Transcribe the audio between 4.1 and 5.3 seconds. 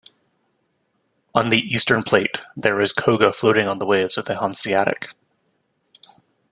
of the Hanseatic.